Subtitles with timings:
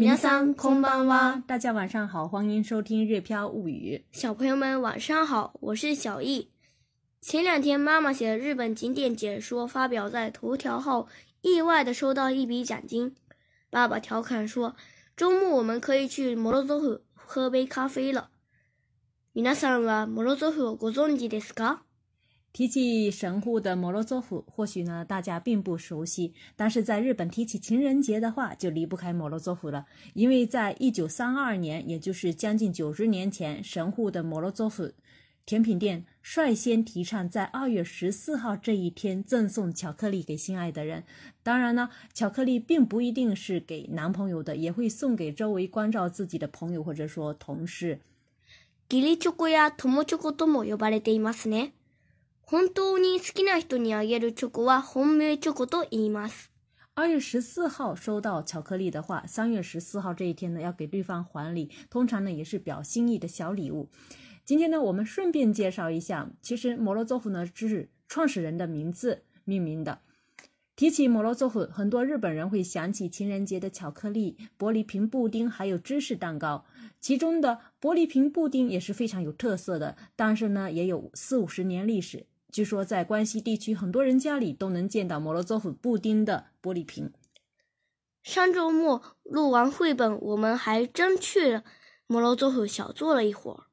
[0.00, 4.04] 名山空巴洼，大家晚上好，欢迎收听《日飘物语》。
[4.16, 6.52] 小朋友们晚上好，我是小易。
[7.20, 11.08] 前两天妈妈写日本景点解说发表在头条后，
[11.40, 13.16] 意外的收到一笔奖金。
[13.70, 14.76] 爸爸调侃说，
[15.16, 18.30] 周末我们可以去摩洛哥夫咖啡咖啡了。
[19.34, 21.78] みなさんはモロゾフをご存知ですか？
[22.58, 29.86] 提起神户的摩洛佐夫，或许呢大家并不熟悉，但是在日本提起情人节的话，就离不开摩洛佐夫了。
[30.14, 34.90] 因为在一九三二年，也就是将近九十年前，神户的摩洛佐夫
[35.46, 41.04] 甜品店率先提倡在二月十四号这一天赠送巧克力给心爱的人。
[41.44, 48.00] 当然呢，巧克力并不一定是给男朋友的，也会送给周围关照自己的朋友或者说同事。
[52.50, 56.48] 本当に好きな人にあげるチョコは本命チョコと言います。
[56.96, 63.90] 二月十四号收到巧克力的话，三月十四号这一天呢要给对方还礼，通常呢也是表心意的小礼物。
[64.46, 70.00] 今天呢我们顺便介绍一下，其实摩洛佐夫呢是创始人的名字命名的。
[70.74, 76.64] 提起摩洛佐夫，很多日本人会想起情人节的巧克力、玻璃瓶布丁还有芝士蛋糕，
[76.98, 82.24] 其中的玻璃瓶布丁也是非常有特色的，但是呢也有四五十年历史。
[82.50, 87.12] 据说在关西地区，很多人家里都能见到摩洛佐夫布丁的玻璃瓶。
[88.22, 91.62] 上周末录完绘本，我们还真去了
[92.06, 93.67] 摩洛佐夫小坐了一会儿。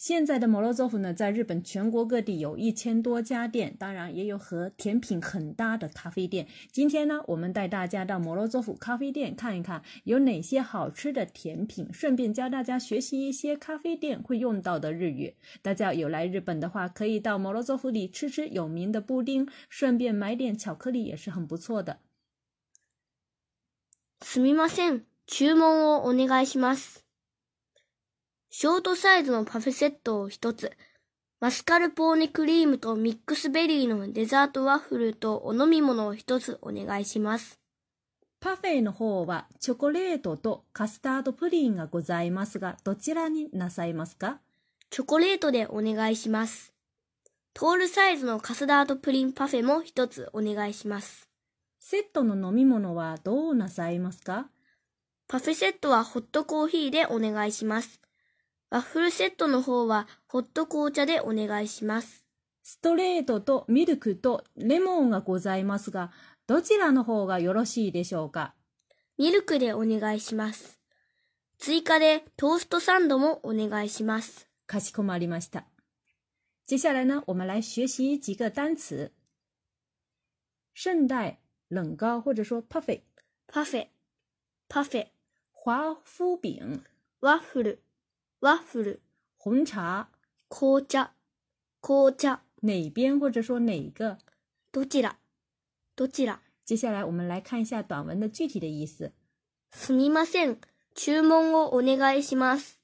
[0.00, 6.46] 现在的摩洛佐夫呢，在日本全国各地有一千多家店，当然也有和甜品很搭的咖啡店。
[6.70, 15.34] 今天呢，我们带大家到摩洛佐夫咖啡店看一看有哪些好吃的甜品，顺便教大家学习一些咖啡店会用到的日语。
[15.62, 21.98] 大家有来日本的话，可以到摩洛佐夫里吃吃有名的布丁，顺便买点巧克力也是很不错的。
[24.20, 27.07] すみません、注文をお願いします。
[28.50, 30.72] ショートサイズのパフェセットを一つ、
[31.38, 37.60] マスカルポーネクリームとミックスベリーのデザートワッフルとお飲み物を一つお願いします。
[38.40, 44.40] パフェの方はチョコレートとカスタードプリンがございますが、どちらになさいますか
[44.88, 46.72] チョコレートでお願いします。
[47.52, 51.28] トールサイズのカスタードプリンパフェも一つお願いします。
[51.80, 54.48] セットの飲み物はどうなさいますか
[55.28, 58.00] パフェセットはホットコーヒーでお願いします。
[58.70, 62.26] ワッフルセットの方はホット紅茶でお願いします。
[62.62, 66.10] ストレートとミルクとレモンがございますが、
[66.46, 68.54] どちらの方がよろしいでしょうか
[69.16, 70.78] ミルクでお願いします。
[71.58, 74.48] 追加でトーストサンドもお願いします。
[74.66, 75.64] かしこまりました。
[76.66, 79.10] 接下来呢，我们来学习几个单词。
[80.74, 81.40] 圣代
[81.70, 83.00] 冷糕或者说パフェ。
[83.50, 83.86] パフェ。
[84.74, 86.78] u f f y p u f f
[87.30, 87.42] y 华
[88.40, 88.98] waffle
[89.36, 90.10] 红茶，
[90.48, 91.12] 紅茶，
[91.80, 94.18] 紅茶哪边或者说哪个
[94.70, 95.16] どちら
[95.96, 96.38] どちら？
[96.64, 99.12] 接下来我们来看一下短文的具体的意思。
[99.72, 100.58] すみません、
[100.94, 102.78] 注文をお願いします。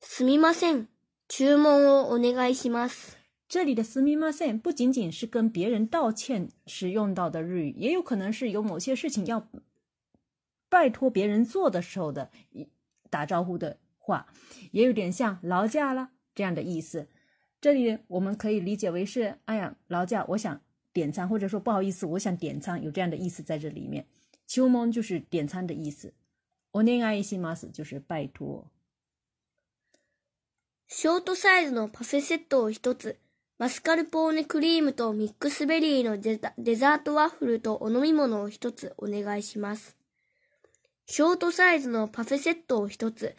[0.00, 0.86] すみません、
[1.28, 3.14] 注文をお願いします。
[3.48, 9.46] 这里的すみません不仅仅是跟别人道歉时用到的日语，也有可能是有某些事情要
[10.70, 12.66] 拜托别人做的时候的一
[13.10, 13.78] 打招呼的。
[14.04, 14.26] 话
[14.72, 17.08] 也有点像“劳驾了”这样的意思，
[17.62, 20.60] 这里我们可以理解为是“哎呀，劳驾，我想
[20.92, 24.06] 点餐”或者说“不好意思，我想点餐”，有这样的意思在这里面。
[24.46, 26.12] 秋梦就是点餐的意思。
[26.72, 28.68] お願いします就是拜托。
[30.88, 33.16] Short s i のパフェセットを一つ、
[33.58, 36.40] マスカルポーネクリームとミックスベリーのデ
[36.76, 39.96] ザートワッフルとお飲み物を一つお願いします。
[41.08, 43.34] Short s i のパフェセットを一つ。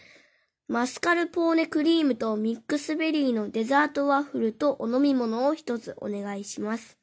[0.67, 6.95] マスカルポーネクリームとミックスベリーのデザートワッフルとお飲み物を一つお願いします。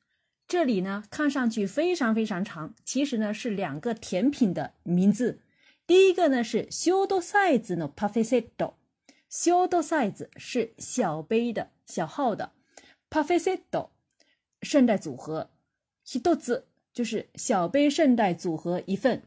[0.49, 5.39] 这里呢，看上去非常非常长，其实呢是两个甜品的名字。
[5.87, 8.73] 第一个呢是小豆サイズのパフェセット，
[9.29, 12.51] 小豆サイズ是小杯的小号的，
[13.11, 13.91] パフェセット
[14.63, 15.49] 圣代组合，
[16.03, 19.23] 一つ就是小杯圣代组合一份。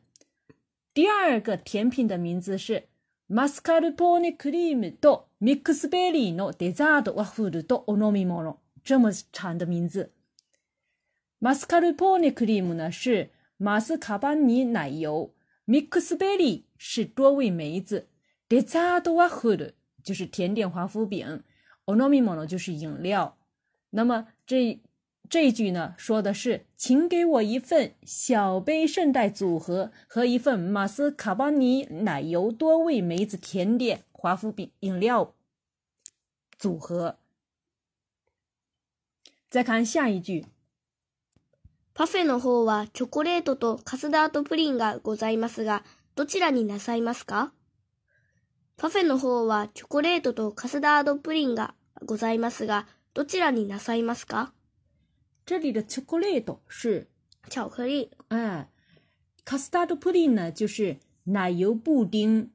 [0.94, 2.90] 第二个甜品的名字是。
[3.28, 8.60] マスカルポーネクリームとミックスベリーのデザートワッフルとお飲み物。
[8.84, 10.12] 这么长的名字。
[11.42, 15.32] マスカルポーネクリームは、是马斯卡班尼奶油
[15.68, 18.06] ，mix b 是多味梅子
[20.04, 21.42] 就是甜点华夫饼
[22.48, 23.36] 就是饮料。
[23.90, 24.80] 那么这
[25.30, 35.34] 这句呢说的是，请给我一份小杯圣代组合和一份马斯卡邦尼奶油多味梅子甜点华夫饼饮料
[36.58, 37.18] 组合。
[39.50, 40.46] 再看下一句，
[41.94, 45.84] パフェの方はチョコレートとカスタードプリンがございますが
[46.16, 47.52] どちらになさいますか？
[48.78, 51.74] パフェの方はチョコレートとカスタードプリンが
[52.06, 54.52] ございますがどちらになさいますか？
[55.46, 57.08] 这里的 chocolate 是
[57.52, 58.68] 巧克力，哎
[59.46, 62.50] ，custard pudding 呢就是奶油布丁。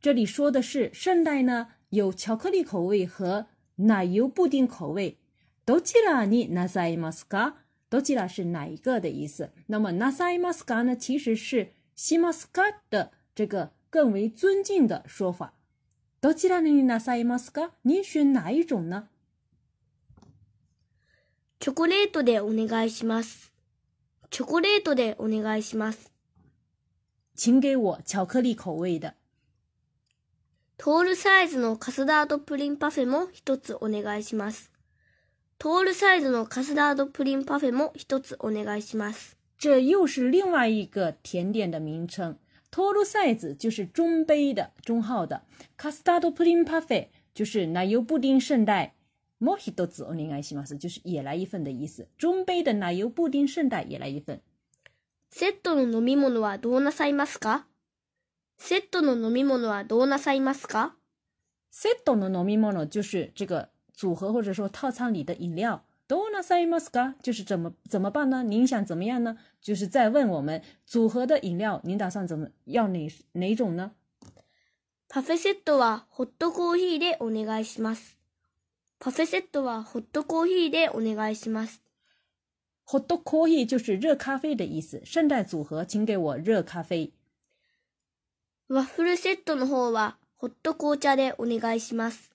[0.00, 3.46] 这里说的是圣代呢有巧克力口味和
[3.76, 5.18] 奶油布丁口味。
[5.66, 7.54] どちらにナサエマスカ？
[7.90, 9.50] どちら是哪一个的意思？
[9.66, 15.52] 那么ナ a エマスカ呢其实是シマスカ的这个更为尊敬的说法。
[16.22, 17.72] どちらにナ a エマスカ？
[17.82, 19.08] 您选哪一种呢？
[21.62, 23.52] チョコレートでお願いします。
[24.30, 26.10] チョコレートでお願いします。
[27.36, 29.12] 请给我巧克力口味的。
[30.78, 34.72] トールサイズのカスタードプリンパフェも一つお願いします。
[35.58, 39.36] トールサイズのカスタードプリンパフェも一つお願いします。
[39.58, 42.36] 这又是另外一个甜点的名称。
[42.70, 45.38] トールサイズ就是中杯的、中号的。
[45.76, 48.94] カスタードプリンパフェ就是奶油布丁圣代。
[49.40, 54.40] もう一つお願いします，就是也来一份的意思，中杯的奶油布丁圣代也来一份。
[55.32, 57.66] セットの飲み物はどうなさいますか？
[58.58, 60.94] セットの飲み物はどうなさいますか？
[61.70, 67.14] セットの飲み物就是这个组合或者说套餐里的饮料，どうなさいますか？
[67.22, 68.42] 就是怎么怎么办呢？
[68.44, 69.38] 您想怎么样呢？
[69.62, 73.92] 就是在问我们组合的饮料，您打算怎么要哪哪种呢？
[75.08, 78.19] パフェセットはホットコーヒーでお願いします。
[79.02, 81.80] パフェセットはホットコーヒーでお願いします。
[82.84, 85.00] ホットコーヒー就是热咖啡的意思。
[85.06, 87.14] 圣诞组合，请给我热咖啡。
[88.68, 92.30] ワッフルセットの方はホット紅茶でお願いします。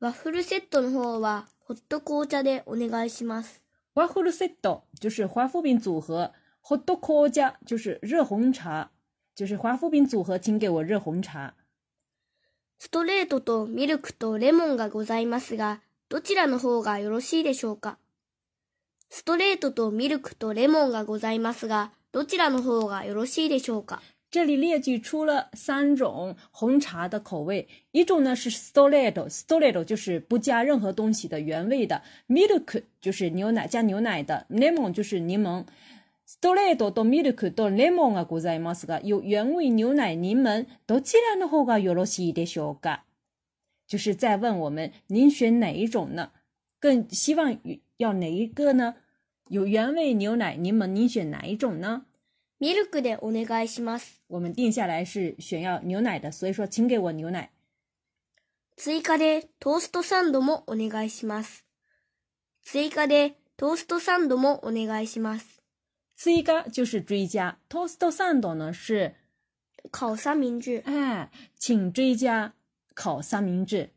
[0.00, 3.62] ワッフルセットの方はホット紅茶でお願いします。
[3.94, 8.90] ワッフルセット就是花夫饼组合，ホット紅茶就是热红茶，
[9.36, 11.54] 就是花夫饼组合，请给我热红茶。
[12.80, 15.80] ストレートとミルクとレモンがございますが、
[16.14, 17.98] どちらの方がよろしいでしょうか
[19.10, 24.00] ストレートとミルクとレモンがございますが、どちらの方がよろしいでしょうか
[24.30, 32.84] 这里列举出了三种红茶的口味，一种呢是 s t o l e t o s t o l e t o 就是不加任何东西的原味的，Milk
[33.00, 35.64] 就是牛奶加牛奶的，Lemon 就是柠檬。
[36.26, 43.02] s t o l e t o とミルクとレモンがございますが、有原味牛奶、柠檬、どちらの方がよろしいでしょうか？
[43.86, 46.32] 就是在问我们，您选哪一种呢？
[46.80, 47.58] 更希望
[47.98, 48.96] 要哪一个呢？
[49.48, 52.06] 有原味牛奶、柠檬，您选哪一种呢
[52.60, 54.20] ミルクでお願いします。
[54.28, 57.50] 我们定下来是选要牛奶的，所以说请给我牛奶。
[58.76, 61.64] 追加でトーストサンドもお願いします。
[62.64, 65.60] 追加でトーストサンドもお願いします。
[66.16, 69.14] 追加就是追加，toast サンド呢是
[69.90, 70.82] 烤三明治。
[70.86, 72.54] 哎，请追加。
[72.94, 73.90] 考三明治。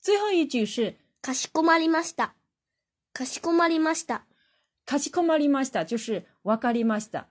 [0.00, 2.32] 最后一句是かしこまりました。
[3.12, 4.22] かしこまりました。
[4.86, 7.26] かしこまりました就是わかりました。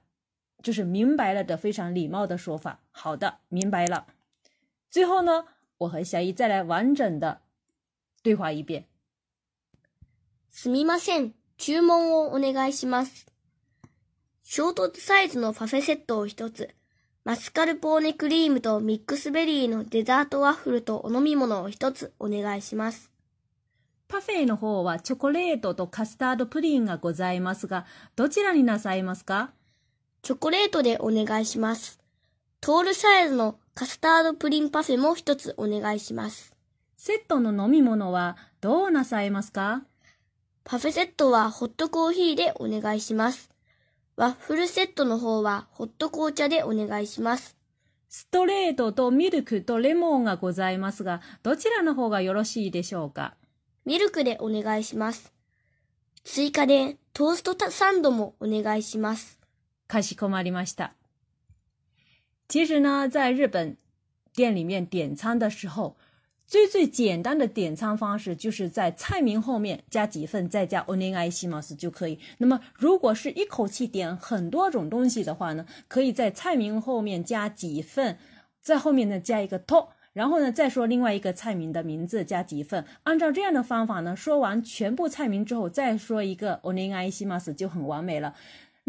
[0.62, 2.80] 就是明白了的非常礼貌的说法。
[2.92, 4.06] 好的，明白了。
[4.92, 5.46] 最后呢，
[5.78, 7.42] 我和小姨再来完整的
[8.22, 8.86] 对话一遍。
[10.52, 13.28] すみません、注文をお願いします。
[14.44, 16.76] 衝突サイズのパフェセットを一つ。
[17.26, 23.12] マスカルポーネクリームとミックスベリーのデザートワッフルとお飲み物を一つお願いします。
[24.08, 27.86] パフェの方はチョコレートとカスタードプリンがございますが、
[28.16, 29.52] どちらになさいますか
[30.22, 32.00] チョコレートでお願いします。
[32.62, 36.56] トールサイズのカスタードプリンパフェも一つお願いします。
[36.98, 39.84] セットの飲み物はどうなさいますか
[40.64, 43.50] パフェセットはホットコーヒーでお願いします。
[44.20, 47.56] ワッフルセットの方はホット紅茶でお願いします。
[48.10, 53.36] ストレートとミルクとレモンがございますが、どちらの方がよろしいでしょうか
[53.86, 55.32] ミルクでお願いします。
[56.26, 59.40] 追加でトーストサンドもお願いします。
[59.88, 60.94] かしこまりました。
[62.50, 63.78] 其实呢，在日本
[64.36, 65.96] 店里面点餐的时候，
[66.50, 72.18] 最最简单的点餐方式就是在菜名后面加几份，再加 on t n i simus 就可以。
[72.40, 78.18] 那么如果是一口气点很多种东西的话呢，可以在菜名后面加几份，
[78.64, 82.84] 在后面呢加一个 to，然后呢再说另外一个菜名的名字加几份。
[83.04, 88.34] 按照这样的方法呢，说完全部菜名之后再说一个 on t n i simus 就很完美了。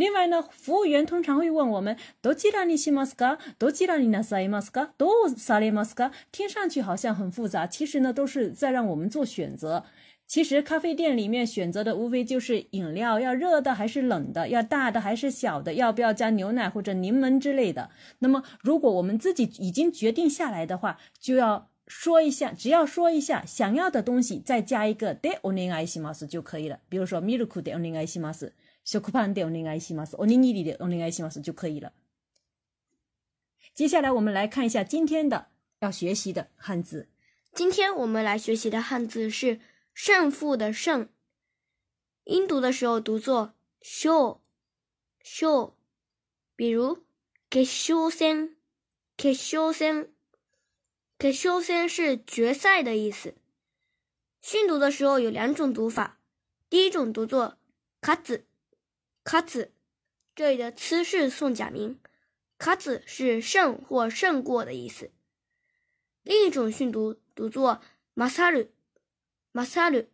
[0.00, 6.10] 另外呢，服务员通常会问我们多几拉尼西玛斯卡，多几拉尼纳萨里玛斯卡，多萨里玛斯卡。
[6.32, 9.84] 听上去好像很复杂，其实呢都是在让我们做选择。
[10.26, 17.90] 其实咖啡店里面选择的无非就是饮料要热的还是冷的，要大的还是小的，要不要加牛奶或者柠檬之类的。
[18.20, 26.78] 那么如果我们自己已经决定下来的话，就要说一下，只要说一下想要的东西，再加一个 de oni ai 西玛斯就可以了。
[26.88, 28.54] 比如说 m i l k u de oni ai 西玛斯。
[28.90, 30.16] 小酷胖点お願いします。
[30.18, 31.92] おにぎりでお願いします就可以了。
[33.72, 35.46] 接下来我们来看一下今天的
[35.78, 37.08] 要学习的汉字。
[37.54, 39.60] 今天我们来学习的汉字是
[39.94, 41.08] “胜负”的“胜”，
[42.26, 44.40] 音读的时候读作 “shou
[45.22, 45.74] shou”，
[46.56, 47.04] 比如
[47.48, 48.26] “决赛
[49.16, 50.08] ”“决赛
[51.16, 53.36] ”“决赛”是决赛的意思。
[54.42, 56.18] 训读的时候有两种读法，
[56.68, 57.56] 第一种读作
[58.02, 58.46] “卡子”。
[59.30, 59.70] 卡兹，
[60.34, 62.00] 这里的兹是送假名，
[62.58, 65.12] 卡兹是胜或胜过的意思。
[66.24, 67.80] 另一种训读读作
[68.14, 68.66] 马萨鲁，
[69.52, 70.04] 马萨鲁，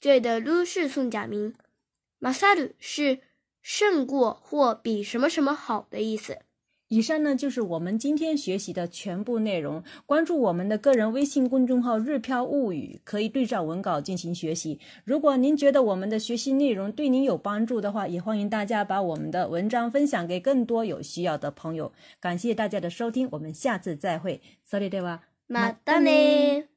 [0.00, 1.54] 这里的鲁是送假名，
[2.18, 3.20] 马萨鲁是
[3.62, 6.42] 胜过或比什么什么好的意思。
[6.88, 9.82] 以上呢就是我们今天学习的全部内容。
[10.06, 14.78] 关注我们的个人微信公众号“日飘物语”，可以对照文稿进行学习。
[15.04, 21.92] 如果您觉得我们的学习内容对您有帮助的话，也欢迎大家把我们的文章分享给更多有需要的朋友。
[22.20, 24.40] 感谢大家的收听，我们下次再会。
[24.64, 26.75] s o r i d e wa m a d a